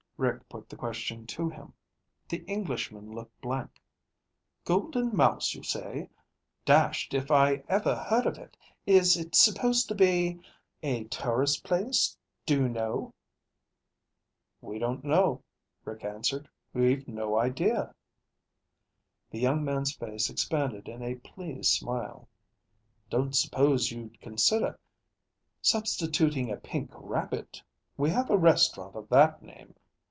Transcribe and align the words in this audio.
Rick 0.17 0.47
put 0.49 0.69
the 0.69 0.75
question 0.75 1.25
to 1.25 1.49
him. 1.49 1.73
The 2.29 2.45
Englishman 2.45 3.11
looked 3.11 3.41
blank. 3.41 3.81
"Golden 4.65 5.15
Mouse, 5.17 5.55
you 5.55 5.63
say? 5.63 6.11
Dashed 6.63 7.15
if 7.15 7.31
I 7.31 7.63
ever 7.67 7.95
heard 7.95 8.27
of 8.27 8.37
it. 8.37 8.55
Is 8.85 9.17
it 9.17 9.33
supposed 9.33 9.87
to 9.87 9.95
be 9.95 10.39
a 10.83 11.05
tourist 11.05 11.63
place 11.63 12.15
do 12.45 12.53
you 12.55 12.69
know?" 12.69 13.15
"We 14.61 14.77
don't 14.77 15.03
know," 15.03 15.41
Rick 15.85 16.03
answered. 16.03 16.47
"We've 16.71 17.07
no 17.07 17.39
idea." 17.39 17.95
The 19.31 19.39
young 19.39 19.65
man's 19.65 19.95
face 19.95 20.29
expanded 20.29 20.87
in 20.87 21.01
a 21.01 21.15
pleased 21.15 21.71
smile. 21.73 22.29
"Don't 23.09 23.35
suppose 23.35 23.89
you'd 23.91 24.21
consider 24.21 24.77
substituting 25.63 26.51
a 26.51 26.57
pink 26.57 26.91
rabbit? 26.93 27.63
We 27.97 28.11
have 28.11 28.29
a 28.29 28.37
restaurant 28.37 28.95
of 28.95 29.09
that 29.09 29.41
name. 29.41 29.73